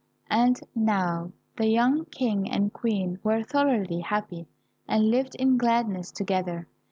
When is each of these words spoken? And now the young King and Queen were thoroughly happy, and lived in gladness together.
And 0.31 0.59
now 0.73 1.31
the 1.57 1.67
young 1.67 2.05
King 2.05 2.49
and 2.49 2.73
Queen 2.73 3.19
were 3.23 3.43
thoroughly 3.43 3.99
happy, 3.99 4.47
and 4.87 5.11
lived 5.11 5.35
in 5.35 5.57
gladness 5.57 6.09
together. 6.11 6.67